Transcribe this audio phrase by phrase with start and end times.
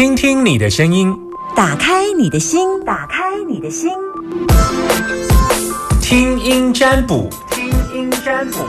[0.00, 1.14] 听听你的声音，
[1.54, 3.90] 打开你的心，打开你的心，
[6.00, 8.64] 听音占卜，听音占卜。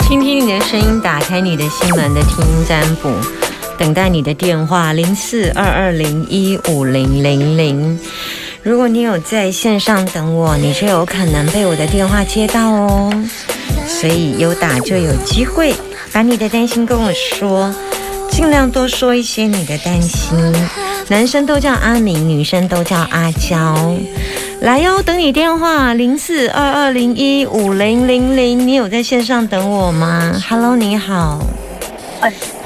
[0.00, 3.12] 听听你的声音，打开你的心门的听音占卜，
[3.78, 7.96] 等待你的电话零四二二零一五零零零。
[8.66, 13.12] 如果你有在线上等我，你就有可能被我的电话接到哦。
[13.86, 15.72] 所以有打就有机会，
[16.12, 17.72] 把你的担心跟我说，
[18.28, 20.36] 尽量多说一些你的担心。
[21.06, 23.96] 男生都叫阿明，女生都叫阿娇。
[24.62, 31.38] 来哟，等你电话零四二二零一五零零零，你有在线上等我吗？Hello，你好，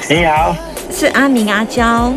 [0.09, 0.57] 你好，
[0.91, 2.11] 是阿明阿娇。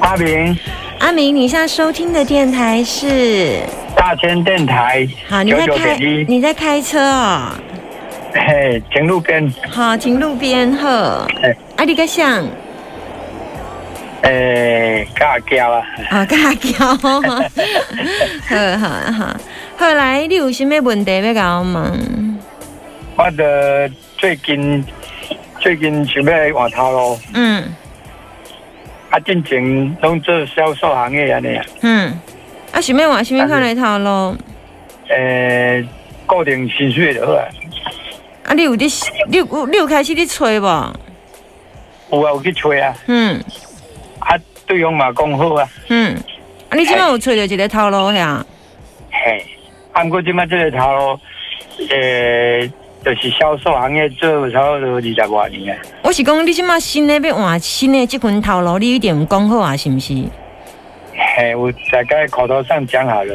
[0.00, 0.54] 阿明，
[0.98, 3.60] 阿明，你现在收听的电台是？
[3.94, 7.52] 大千电台好，你在开你在开车哦。
[8.34, 11.26] 嘿，停路边，好，停路边呵。
[11.42, 12.44] 哎啊，你个想
[14.22, 16.86] 诶，加叫啊，啊，加叫。
[16.96, 17.40] 好好
[19.12, 19.36] 好，
[19.78, 22.38] 后来你有什么问题要甲我问？
[23.16, 24.84] 我的最近
[25.60, 27.64] 最近想要换头路，嗯
[29.10, 32.12] 啊，进前拢做销售行业安尼啊，嗯，
[32.72, 34.36] 啊，想要换什么款的头路？
[35.08, 35.86] 诶，
[36.26, 37.44] 固定薪水就好啊，
[38.44, 40.66] 啊，你有伫你有你有开始伫吹无？
[42.12, 43.42] 有啊有去吹啊，嗯。
[44.20, 44.36] 啊，
[44.66, 46.14] 对方嘛讲好啊，嗯，
[46.68, 48.44] 啊，你即摆有吹着一个头路呀？
[49.10, 49.42] 嘿，
[49.92, 51.20] 啊，毋过即摆这个头路，
[51.88, 52.70] 诶，
[53.04, 55.78] 就是销售行业做差不多二十多年啊。
[56.02, 60.14] 我是讲你即摆新的要换新的即份头路，你一定有讲好啊，是毋是？
[61.36, 63.34] 嘿，我大概口头上讲好了。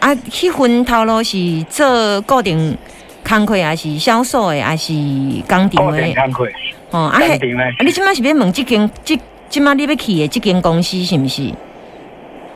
[0.00, 2.76] 啊，迄份头路是做固定
[3.26, 4.92] 工课，还是销售的，还是
[5.48, 6.02] 工固程的？
[6.02, 6.48] 定工课，
[6.90, 11.50] 哦，啊，迄工程的啊，你即摆是要问即间即即摆你要去的即间公司是毋是？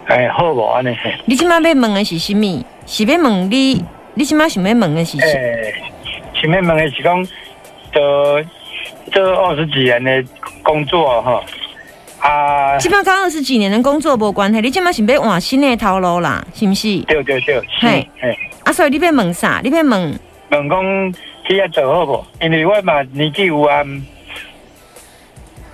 [0.06, 0.88] 哎，好无安尼？
[1.02, 2.64] 嘿你即摆要问的是啥物？
[2.86, 3.84] 是要问你？
[4.14, 5.26] 你即摆想要问的是啥？
[5.26, 5.72] 诶，
[6.34, 7.24] 前面问的是讲，
[7.92, 8.42] 做
[9.12, 10.24] 做二十几年的
[10.62, 11.42] 工作哈，
[12.20, 16.98] 啊，即摆跟二十几年的工作无关系，你即摆是要换新的头路啦，是毋是？
[17.00, 19.60] 对对对，是，嘿嘿，啊，所以你要问啥？
[19.62, 20.18] 你要问
[20.50, 21.12] 问讲
[21.46, 22.26] 去遐做好无？
[22.40, 23.84] 因为我嘛年纪有啊，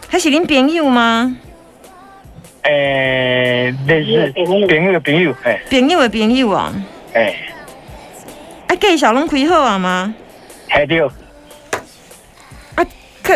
[0.09, 1.37] 还是恁朋友吗？
[2.63, 6.73] 诶，类似朋友的朋友，嘿，朋友的朋友哦，
[7.13, 7.37] 嘿，
[8.67, 10.15] 啊，介绍拢开好啊吗？
[10.77, 12.85] 嘿对，啊，
[13.23, 13.35] 可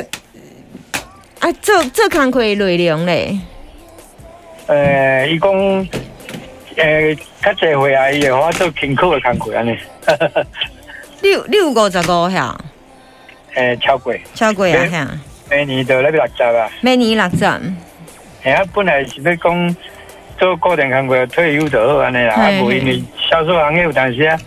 [1.40, 3.38] 啊，做做工课的内容咧，
[4.66, 5.50] 呃，伊讲，
[6.76, 9.74] 呃，较济回啊伊会互我做辛苦的工课安尼，
[11.22, 12.54] 你有你有五十五遐，
[13.54, 15.06] 诶， 超过，超过啊遐，
[15.48, 16.68] 每年就咧六十啊。
[16.82, 17.44] 每年六十，
[18.42, 19.76] 哎呀，本来是要讲
[20.38, 22.60] 做固定工课退休就好安尼啦，啊嘿。
[22.60, 24.38] 无因为销售行业有当时啊，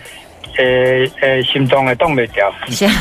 [0.57, 2.91] 诶诶，心脏会动袂掉，是啊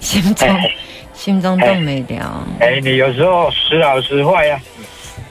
[0.00, 0.70] 心中哎
[1.12, 2.46] 心中动袂了。
[2.60, 4.60] 哎，你有时候时好时坏啊，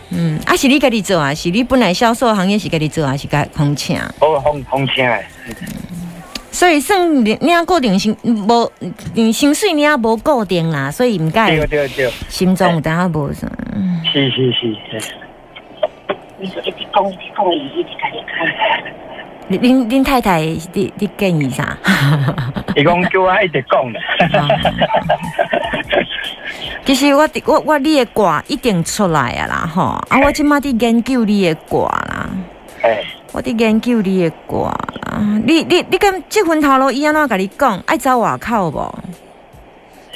[0.10, 1.34] 嗯，啊是你家己做啊？
[1.34, 3.98] 是你本来销售行业是家己做，还是家空请？
[4.20, 5.26] 好风风请诶，
[6.52, 8.72] 所以算你你固定薪无，
[9.14, 13.48] 你薪水你也无固定啦，所以毋对该对对，心中有当下无啥。
[14.12, 15.00] 是是是，嘿
[16.40, 18.46] 你说一直讲，一直讲，伊一直甲你看。
[19.48, 21.78] 你恁恁太太你你建议啥？
[22.76, 24.00] 伊讲叫我一直讲的，
[26.84, 32.30] 其实我我我你的卦一定出来啊啦吼，啊我即马伫研究你的卦啦，
[32.82, 33.04] 哎，
[33.34, 35.20] 我伫研究你的卦啦。
[35.46, 37.82] 你你你敢即份头路伊安怎甲你讲？
[37.86, 39.00] 爱走外口无？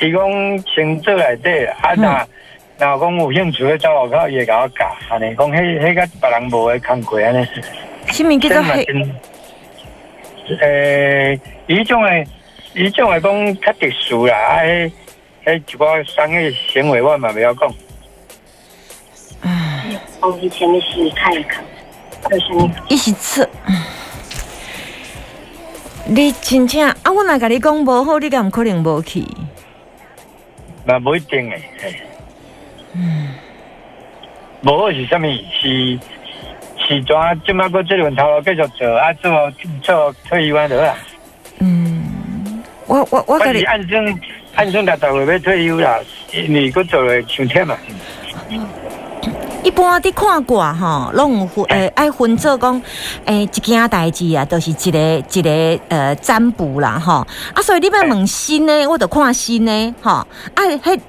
[0.02, 0.22] 伊讲
[0.74, 2.26] 先做内底啦，啊那
[2.80, 7.48] 那讲有兴趣去走外口，伊会甲我教，安尼讲迄迄甲别人无的工课安尼。
[8.20, 8.86] 什物叫做黑？
[10.62, 12.28] 诶，伊种诶，
[12.74, 14.92] 伊种诶讲较特殊啦，啊，迄
[15.46, 17.74] 迄一寡商业行为我嘛袂晓讲。
[20.20, 21.64] 从以前的是看一看，
[22.30, 23.48] 二十年伊是出。
[26.06, 26.96] 你真正啊！
[27.06, 29.24] 我若甲你讲无好，你敢毋可能无去？
[30.86, 31.96] 嘛无一定诶，嘿。
[34.64, 35.22] 无好是啥物？
[35.62, 36.00] 是
[36.90, 37.42] 是怎？
[37.46, 39.54] 即摆搁即轮头路继续做，啊做
[39.84, 40.96] 做退休安就好啦。
[41.60, 44.20] 嗯，我我我我是甲你，按算
[44.56, 46.00] 按算六十岁要退休啦，
[46.34, 47.78] 因为搁做会伤忝嘛。
[49.62, 52.82] 一般伫看卦吼，拢有分诶爱分做讲
[53.26, 57.28] 诶一件代志啊，都是一个一个呃占卜啦吼。
[57.54, 60.12] 啊，所以你要问新呢，我就看新呢吼。
[60.12, 60.26] 啊，
[60.56, 61.00] 迄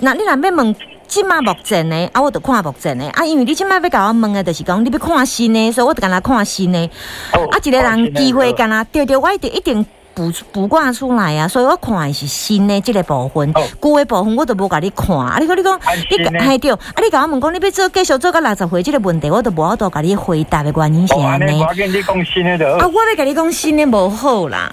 [0.00, 0.76] 那你若要问
[1.14, 3.08] 即马目前呢，啊，我就看目前呢。
[3.12, 6.90] 啊，因为你即马要甲我问的，就是讲你要看新呢，所以我就干那看新呢。
[7.32, 9.86] 哦啊，一个人机会干那对对，我一定一定。
[10.12, 15.16] 补补挂出来啊，所以我看的是新的即个部分，哦旧的部分我都无甲你看。
[15.16, 21.62] 啊，你讲你讲，你新的嘿对，啊，你甲我问讲，你要做继续做到六十岁即个问题，我都无法度甲你回答的原因是哦，安尼。
[21.62, 24.72] 我跟你讲新的啊，好，我要甲你讲新的无好啦。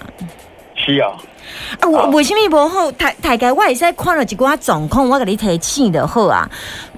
[0.84, 1.12] 是啊，
[1.80, 2.90] 啊，为为什么无好？
[2.92, 6.48] 大大概我会使看了一寡状况，我甲你提醒就好啊。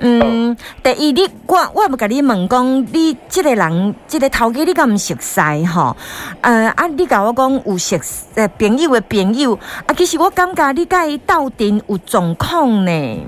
[0.00, 5.94] 嗯，第一，你我我要甲你问讲，你即个人，即、个头家，你敢毋熟悉吼？
[6.40, 13.20] 呃，啊，你甲我讲有熟识呃朋友的朋友，啊，其实我感觉你甲伊斗阵有状况呢。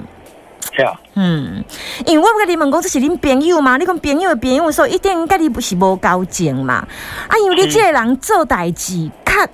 [0.74, 1.62] 是啊，嗯，
[2.06, 3.76] 因为我要甲你问讲，这是恁朋友嘛？
[3.76, 6.86] 你讲朋友的朋友，所以一定甲你不是无交情嘛？
[7.28, 9.50] 啊，因为你这个人做代志较较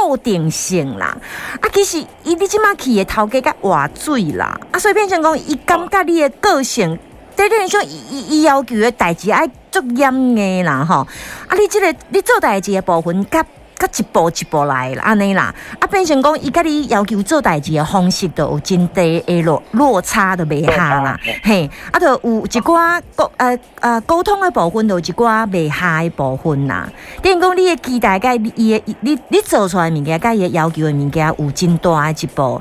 [0.00, 1.16] 固定性啦，
[1.60, 6.98] 啊，其实伊你即马去的头家甲换水啦，啊，所以变成讲伊感觉你的个性。
[7.36, 11.06] 对等于说，伊伊要求的代志爱足严的啦吼，
[11.48, 13.44] 啊，你即、个你做代志的部分，甲
[13.80, 26.86] 甲一步一步来啦，安尼啦，啊，变成讲伊甲你要求做代志的方式，都有真大的落落差，都袂下啦，嘿，啊，就有一寡沟呃呃沟通的部分，就有一寡袂下的部分啦。
[27.22, 32.60] 等于讲你的期待甲伊的你你做出来的物件，甲伊的要求的物件，有真大的一步。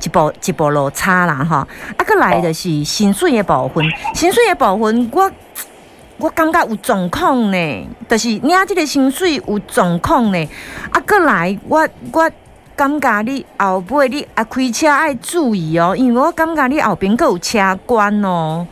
[0.00, 1.68] 一步一步落差啦吼，啊，
[2.06, 5.28] 搁来就是薪水的部分，薪水的部分我
[6.18, 10.48] 我感觉有状况呢，就是领即个薪水有状况呢，
[10.90, 12.30] 啊，过来我我
[12.74, 18.66] 感觉你后尾你啊开车爱注意哦，因为我感觉你后边阁有车管哦。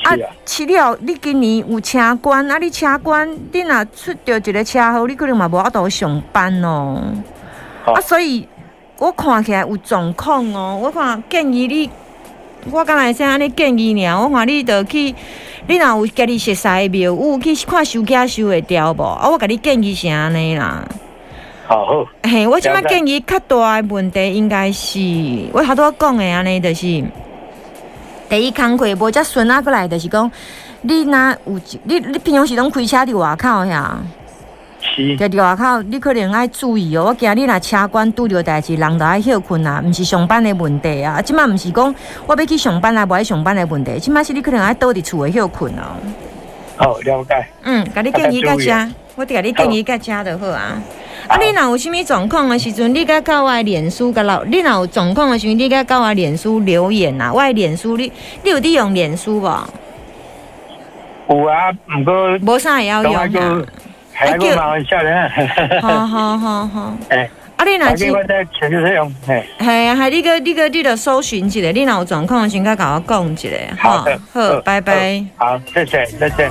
[0.00, 7.02] 是啊，去了，你今年有车管，啊，你车管，你若出着一个车祸，你可能嘛无法度上班哦。
[7.84, 8.48] 好啊，所以
[8.98, 10.78] 我看起来有状况哦。
[10.80, 11.90] 我看建议你，
[12.70, 14.18] 我敢若会使安尼建议尔。
[14.18, 15.14] 我看你着去，
[15.66, 19.02] 你若有家己熟悉的庙有，去看收假收会掉无？
[19.02, 20.86] 啊，我甲你建议是安尼啦。
[21.66, 24.98] 好好，嘿，我即摆建议较大的问题应该是，
[25.52, 27.04] 我头拄讲的安尼，就是
[28.28, 30.30] 第一工课无遮顺啊，过来就是讲，
[30.82, 33.96] 你若有一你你平常时拢开车伫外口遐，
[34.94, 37.06] 是，伫伫外口，你可能爱注意哦。
[37.08, 41.20] 我惊你若车管拄着代志，人就爱休困啊，毋是上班的问题啊。
[41.22, 41.94] 即摆毋是讲
[42.26, 45.96] 我要去上班啊，无爱上班的问题，即摆是你可能爱倒伫厝诶休困哦。
[46.76, 50.80] 好了解，嗯，甲你建议到遮我甲你建议到遮就好啊。
[51.26, 57.32] 啊，你若有啥物状况的时阵，你甲到我的脸书甲老，你若有状况的时阵，你甲到我的脸书留言啊。
[57.32, 58.12] 我的脸书你
[58.42, 59.68] 你有伫用脸书无？
[61.28, 63.26] 有啊，毋过无啥会晓用啊
[64.18, 64.46] 还个。
[64.46, 65.30] 还个麻烦少年，
[65.80, 66.92] 好好好好。
[67.08, 73.48] 哎，啊，你若是还给我在全球使用，哎，系啊，系你个你个你着搜寻一下，你若有状况的时阵，甲甲我讲一下。
[73.78, 75.24] 好的，好，拜拜。
[75.36, 76.50] 好，谢谢，再见。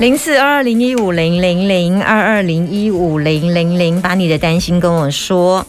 [0.00, 5.64] 零四二二零一五零零零二二零一五零零零，把你的担心跟我说。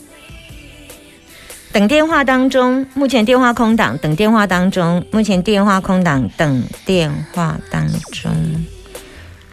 [1.73, 8.31] 等电话当中，目前电话空档，等电话当中，目前电话空档，等电话当中。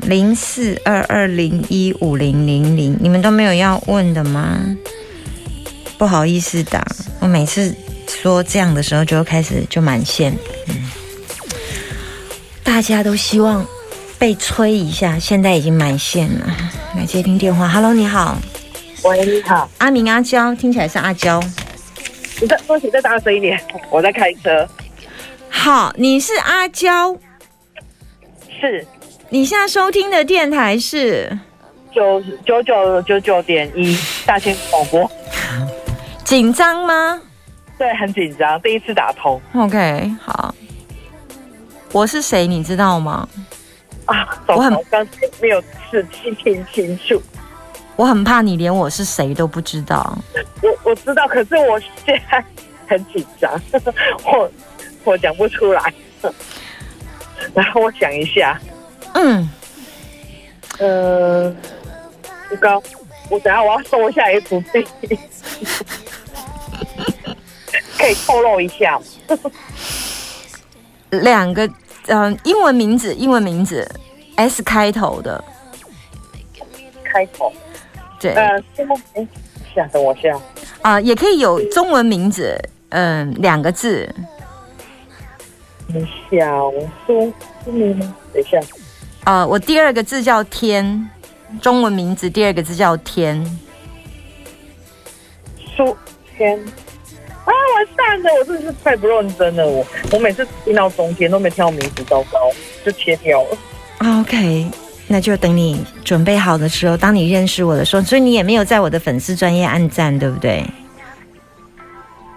[0.02, 4.58] 零四二二零一五零零零，你们都没有要问的吗？
[5.96, 6.86] 不好意思打，
[7.20, 7.74] 我每次
[8.06, 10.36] 说这样的时候就开始就满线。
[10.68, 10.90] 嗯，
[12.62, 13.66] 大家都希望
[14.18, 16.54] 被催一下，现在已经满线了。
[16.94, 18.36] 来接听电话，Hello，你好，
[19.04, 21.42] 喂，你好，阿明阿娇，听起来是阿娇。
[22.40, 24.66] 你再说请再大声一点，我在开车。
[25.50, 27.14] 好，你是阿娇，
[28.58, 28.86] 是
[29.28, 31.38] 你现在收听的电台是
[31.92, 33.94] 九九九九九点一
[34.24, 35.10] 大千广播。
[36.24, 37.20] 紧张吗
[37.76, 40.54] 对，很紧张，第一次打通？OK，好，
[41.92, 43.28] 我是谁，你知道吗？
[44.06, 47.20] 啊，我很我刚才没有仔细听清楚。
[48.00, 50.16] 我很怕你连我是谁都不知道。
[50.64, 52.42] 我我知道，可是我现在
[52.88, 53.52] 很紧张，
[54.24, 54.50] 我
[55.04, 55.92] 我讲不出来。
[57.52, 58.58] 然后我想一下，
[59.12, 59.46] 嗯，
[60.78, 61.54] 呃，
[62.48, 62.82] 不高，
[63.28, 64.82] 我等下我要收下一幅地，
[67.98, 69.04] 可以透露一下吗？
[71.10, 71.68] 两个，
[72.06, 73.86] 嗯、英文名字，英文名字
[74.36, 75.42] ，S 开头的，
[77.04, 77.52] 开头，
[78.20, 79.26] 对，呃，先哎，
[79.74, 80.38] 想等我一下，
[80.82, 82.56] 啊、也可以有中文名字，
[82.90, 84.08] 嗯、两个字，
[85.88, 86.72] 等一下哦，
[87.06, 87.32] 苏
[87.64, 88.14] 苏明吗？
[88.32, 88.60] 等一下，
[89.24, 91.08] 啊、我第二个字叫天，
[91.62, 93.42] 中文名字第二个字叫天。
[95.76, 95.96] 苏
[96.36, 96.62] 天。
[97.42, 98.30] 啊，完蛋了！
[98.38, 102.38] 我真的是太不认真了，我我每次听到中间都没听到名字，糟糕，
[102.84, 103.58] 就切掉了。
[104.20, 104.70] OK，
[105.12, 110.64] 那就等你准备好的时候，当你认识我的时候，所以你也没有在我的粉丝专业按赞，对不对？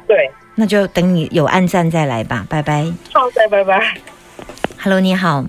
[0.07, 2.83] 对，那就等你有按赞再来吧，拜拜。
[3.13, 3.93] 好，再拜拜。
[4.81, 5.45] Hello，你好，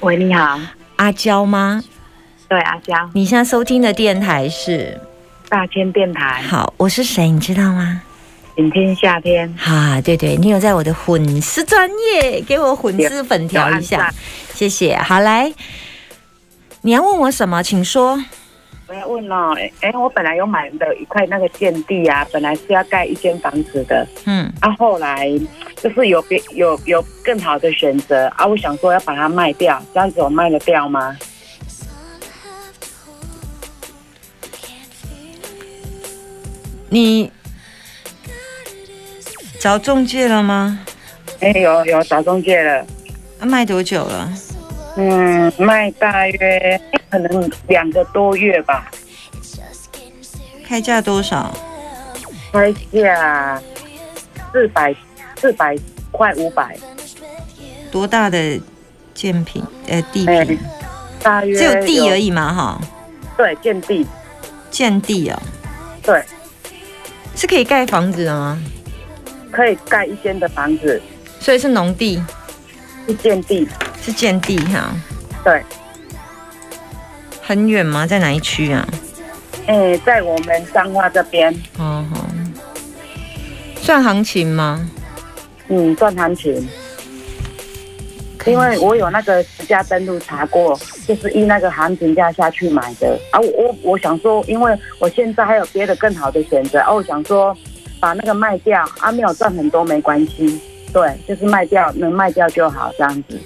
[0.00, 0.60] 喂，你好，
[0.96, 1.82] 阿娇吗？
[2.46, 5.00] 对阿娇，你现在收听的电台是？
[5.48, 7.30] 大千电台，好，我是谁？
[7.30, 8.02] 你知道吗？
[8.54, 14.12] 请听夏天，啊，对对，你有在我的粉丝专业给我粉丝粉条一下
[14.52, 14.94] 谢谢。
[14.98, 15.50] 好，来，
[16.86, 17.62] 你要问我什么？
[17.62, 18.22] 请说。
[18.86, 25.26] 我要问哦，哎，我本来有买的一块那个建地啊，本来是要盖一间房子的，嗯，啊，后来
[25.82, 31.16] 就是有别有有更好的选择啊，我想说要把它卖掉，这样子我卖得掉吗？
[36.90, 37.32] 你
[39.58, 40.84] 找中介了吗？
[41.40, 42.86] 哎，有有找中介了，
[43.40, 44.30] 啊卖多久了？
[44.96, 48.90] 嗯，卖大约可能两个多月吧，
[50.66, 51.52] 开价多少？
[52.52, 53.60] 开价
[54.52, 54.94] 四百
[55.40, 55.76] 四百
[56.12, 56.78] 块五百，
[57.90, 58.60] 多大的
[59.12, 59.62] 建品？
[59.88, 60.58] 呃，地哎平？
[61.22, 62.80] 大约只有地而已，已嘛，哈，
[63.36, 64.06] 对，建地，
[64.70, 65.42] 建地哦，
[66.02, 66.22] 对。
[67.34, 68.62] 是可以盖房子的吗？
[69.50, 71.02] 可以盖一间的房子，
[71.40, 72.22] 所以是农地，
[73.08, 73.68] 一间地，
[74.04, 74.94] 是建地哈。
[75.42, 75.62] 对，
[77.40, 78.06] 很远吗？
[78.06, 78.86] 在哪一区啊？
[79.66, 82.20] 哎，在我们彰化这边，哦吼，
[83.80, 84.86] 算行情吗？
[85.68, 86.68] 嗯，算行情，
[88.44, 93.40] 因为我有那个实价登录查过，就是依那个行情价下去买的啊。
[93.40, 97.56] 我我我想说，因为我现在还有别的更好的选择，啊，我想说
[97.98, 100.60] 把那个卖掉啊，没有赚很多没关系，
[100.92, 103.40] 对，就是卖掉能卖掉就好，这样子。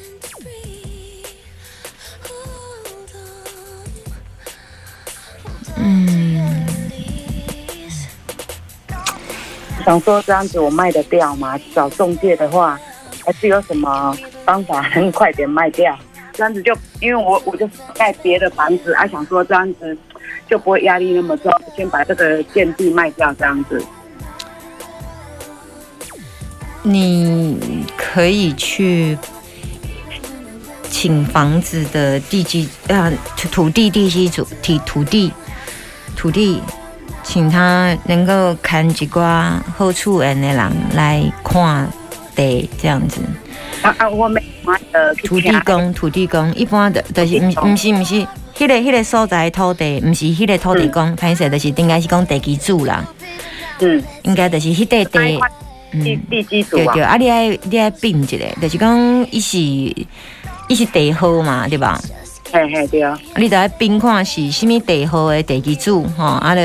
[9.89, 11.59] 想说这样子我卖得掉吗？
[11.75, 12.79] 找中介的话，
[13.25, 14.15] 还是有什么
[14.45, 15.99] 方法能快点卖掉？
[16.35, 19.97] 这样子就因为我我就是盖别的房子，啊，想说这样子
[20.47, 23.83] 就不会压力那么重，先把这个建地卖掉，这样子。
[26.83, 29.17] 你可以去
[30.91, 33.11] 请房子的地基啊
[33.51, 35.33] 土地地基主土土地
[36.15, 36.63] 土地，
[37.29, 41.87] 请他能够看一寡好处缘的人来看
[42.35, 43.21] 地这样子。
[43.83, 44.43] 啊啊，我没
[44.93, 48.15] 呃土地公，土地公一般的，就是唔唔是唔是，
[48.57, 53.05] 迄、个迄、个所在的土地，唔是迄个土地公，歹势、就是应该是讲地基主啦，
[53.81, 55.41] 嗯，应该就是迄块地
[55.93, 56.95] 嗯，地基组啊。
[56.95, 58.99] 对对，，啊，你爱你爱并一个，就是讲
[59.31, 62.01] 伊是伊是地号嘛，对吧？
[62.51, 66.61] 嘿嘿对啊，啊你就爱并看是什物地号的地基主吼，啊，就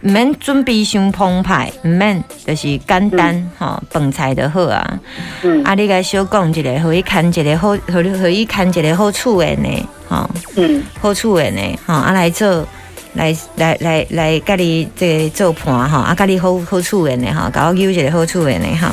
[0.00, 5.00] 毋免准备伤澎湃，毋免就是简单吼，饭菜就好啊。
[5.42, 5.62] 嗯。
[5.64, 10.82] 啊，你甲小讲一个，互伊牵一个好，互你互伊牵一个好处的呢，吼，嗯。
[10.98, 12.66] 好处的呢，吼，啊来做，
[13.12, 18.86] 来来来来，甲你这个做伴吼，啊，甲你好好处的呢，吼，甲我揪一个好处的呢，吼，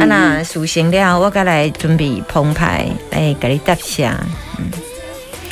[0.00, 4.10] 啊那事成了，我甲来准备澎湃来甲你答谢。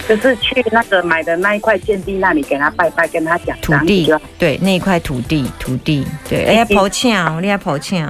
[0.08, 8.06] 就是去那个买的那一块建地那里给他拜拜，跟他讲土地对那一块土地，土地，对，哎呀，抱请哦，你要抱请。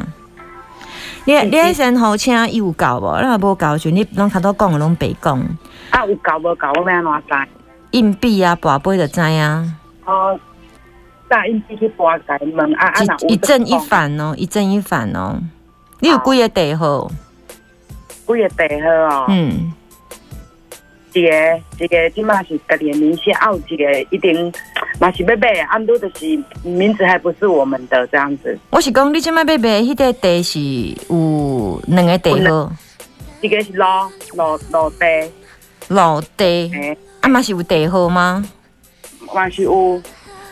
[1.27, 3.21] 你你迄先好请伊有够无？
[3.21, 5.39] 你若无够就你拢头拄讲的拢白讲，
[5.91, 7.49] 啊，有搞无搞，我要安怎知？
[7.93, 9.65] 硬币啊，跋杯就知啊，
[10.05, 10.39] 哦，
[11.29, 15.39] 大硬币去拨改问啊啊，一一正一反哦，一正一反哦。
[16.01, 17.11] 你有几个地号？
[18.27, 19.73] 讲，几个地号哦，嗯，
[21.15, 21.31] 一个
[21.79, 24.53] 一个即马是家己的名下，还有一个一定
[24.99, 30.61] 嘛是要买的，按多就是名字还不是我们的这样子，我是讲你即摆要买迄个地是
[31.09, 32.73] 有两个地号，
[33.41, 33.85] 一个是路
[34.35, 35.31] 路路地，
[35.89, 38.45] 老地，啊嘛是有地号吗？
[39.33, 40.03] 嘛是有，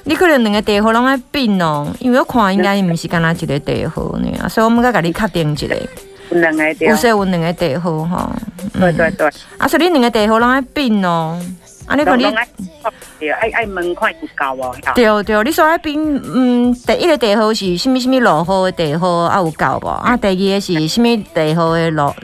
[0.04, 5.76] 你可能两个地号拢爱变哦，因为我看应该毋是干那一个地号呢，所以我们甲甲你确定一个，
[6.30, 8.32] 有两个地有，说有两个地号吼。
[8.82, 11.40] 对对对，啊，所以你两个地号拢爱变哦。
[11.86, 12.22] 啊，你看你
[13.18, 14.62] 对爱爱问看有够无？
[14.62, 19.88] 吼对对，你说爱变，嗯，第一个地号是什物什物路号的地号啊有够无？
[19.88, 22.14] 啊，第二个是什物地号的落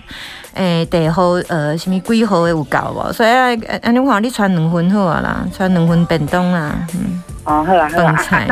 [0.54, 3.12] 诶，地号呃，什么几号的有够无？
[3.12, 8.48] 所以啊，呃安尼看你穿两份好啊啦，穿两份便当啦，嗯，哦，好啊好啊饭菜。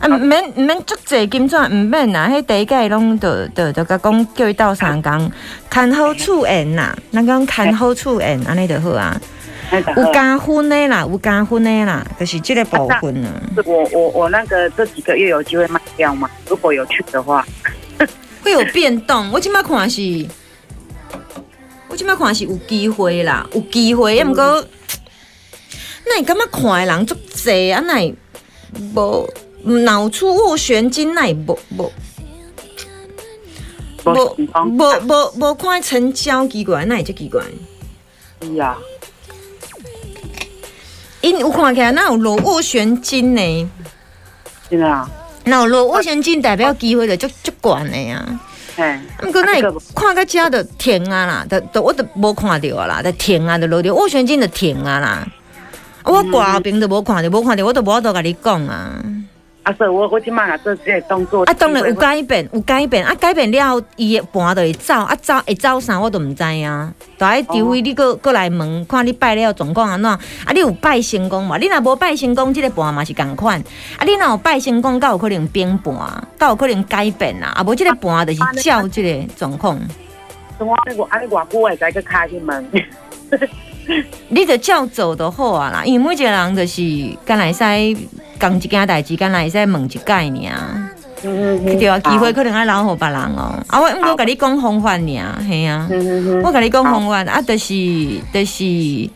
[0.00, 5.30] 啊，毋免毋免足济金砖，毋免啦，迄第一届拢着着着甲讲叫伊斗相共，
[5.70, 9.18] 牵好处缘啦，咱讲牵好处缘，安尼就好啊。
[9.96, 13.30] 有加分的啦，有加分的啦，就是这个部分啊。
[13.64, 16.28] 我我我那个这几个月有机会卖掉吗？
[16.48, 17.46] 如果有去的话，
[18.42, 19.30] 会有变动。
[19.32, 20.02] 我即摆看是，
[21.88, 24.18] 我即摆看是有机会啦，有机会。
[24.18, 24.64] 啊，毋过，
[26.06, 27.80] 那你感觉看的人足济啊？
[27.86, 28.14] 那会
[28.94, 29.28] 无
[29.82, 31.92] 脑出斡旋金，那会无无
[34.04, 34.36] 无
[34.68, 37.42] 无无无看成交奇怪，那会足奇怪。
[38.42, 38.76] 是啊，
[41.22, 43.70] 因有看起来，那有落斡旋金呢？
[44.68, 45.10] 真的啊，
[45.44, 48.40] 那有落斡旋金代表机会就足足悬的呀。
[48.76, 55.26] 哎，毋过那个看到遮就停啊啦，就就我就无看到啊啦，就停啊，就落着斡旋金就停啊啦。
[56.04, 59.02] 啊我挂后边就无看到，无看到我就无法度甲你讲啊。
[59.64, 66.92] 啊，所以我我即马啊做即个动作，啊，当然有改变，有改变，啊，改变了后，伊的盘就会走，啊，走会走啥我都毋知啊。
[67.18, 70.10] 就爱除非你过过来问，看你拜了状况安怎？
[70.10, 70.20] 啊，
[70.52, 71.56] 你有拜成功无？
[71.56, 73.58] 你若无拜成功，即、个盘嘛是共款。
[73.98, 75.94] 啊，你若有拜成功，才有可能变盘，
[76.38, 77.54] 才有可能改变啊。
[77.56, 79.80] 啊，无即个盘就是照即个状况。
[80.58, 82.70] 我那个安尼偌久会再去开去问，
[84.28, 86.82] 你着照做就好啊啦，因为每一个人就是
[87.24, 87.58] 敢来使
[88.38, 90.90] 讲一件代志，敢来使问一解尔。
[91.26, 93.58] 嗯对啊，机会可能爱留互别人哦。
[93.68, 94.98] 啊，我我甲你讲方法尔，
[95.48, 97.74] 嘿啊，嗯嗯我甲你讲方法啊，就是
[98.30, 99.08] 就是，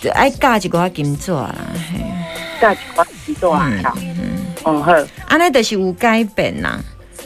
[0.00, 2.00] 就爱教一个金纸啦，嘿，
[2.60, 4.22] 加一寡金纸啊，嗯，
[4.62, 4.92] 哦好，
[5.26, 6.78] 安尼就是有改变啦。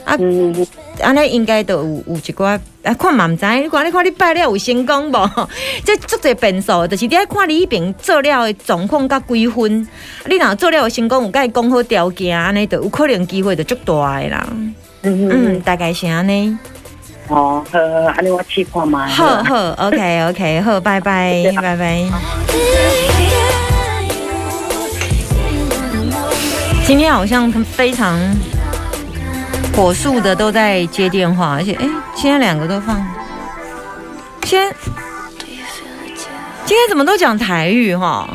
[0.09, 0.67] 啊，嗯嗯
[1.01, 5.47] 安尼应该都有有一寡啊，看嘛毋知，你看你看你拜了有成功无？
[5.85, 9.87] 这足侪变数，就是你爱看你迄边做了的状况甲几分。
[10.25, 14.47] 你若做了有成功，有甲伊讲好条件，安尼就有可能机会就足大的啦。
[14.51, 16.57] 嗯嗯嗯，大概是安尼。
[17.27, 22.03] 哦，好好，好安尼我试看嘛，好好，OK OK，好，拜拜 拜拜。
[26.85, 28.17] 今天好像非常
[29.79, 33.01] 火速的都在接电话，而且哎，今天两个都放。
[34.43, 34.75] 先
[36.65, 38.27] 今天怎么都讲台语哈？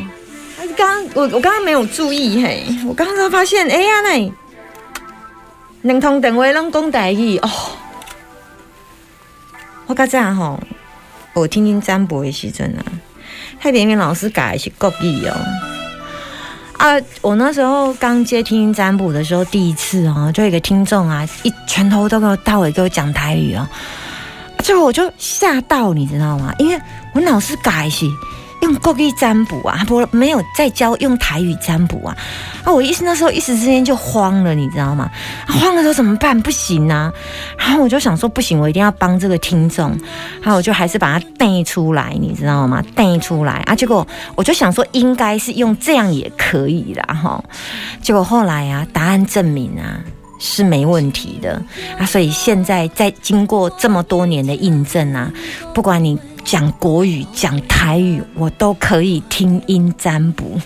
[0.59, 4.33] 哎刚我我刚刚没有注意嘿，我刚刚发现哎呀那
[5.83, 7.49] 能通电话拢讲台语哦。
[9.85, 10.59] 我较早吼，
[11.33, 12.81] 我听听占卜的时阵啊，
[13.59, 15.35] 太平平老师改的是国语哦。
[17.21, 23.67] 我那时候刚接听占卜的时候，第一次哦，就有一个听众啊，一拳头都给我到尾给我讲台语哦，
[24.59, 26.53] 最后我就吓到，你知道吗？
[26.57, 26.79] 因为
[27.13, 28.09] 我老是改戏
[28.65, 32.17] 用国语占卜啊，不没有再教用台语占卜啊。
[32.63, 35.09] 啊，我一时那时候一时之间就慌了，你知道吗？
[35.47, 36.39] 慌了之后怎么办？
[36.41, 37.13] 不行啊！
[37.59, 39.89] 然后我就想说，不行，我一定要帮这个听众。
[40.41, 42.83] 然后我就还是把它带出来，你知道吗？
[42.95, 43.75] 带出来啊！
[43.75, 47.43] 结果我就想说，应该是用这样也可以啦，哈。
[48.01, 49.99] 结果后来啊，答案证明啊。
[50.37, 51.59] 是没问题的
[51.97, 55.31] 啊，所以现在在经过这么多年的印证啊，
[55.73, 60.57] 不管你讲国语、讲台语，我都可以听音占卜。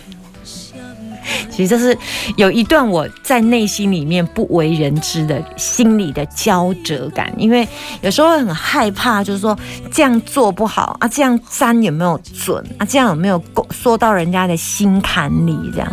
[1.51, 1.95] 其实这是
[2.37, 7.67] 有一段我在内心里面不为人知的心理的焦灼感，因为
[8.01, 9.57] 有时候很害怕，就是说
[9.91, 15.91] 这样做不好啊，这样占有没有准啊，这样有没有说到人家的心坎里这样。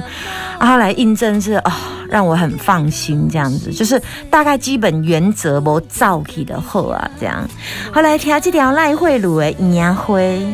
[0.58, 7.48] 啊，后来印证是啊、让我很放心，这样子就是大概基本原则无造起的货啊，这样。
[7.92, 10.46] 后来听这条赖慧茹的烟灰。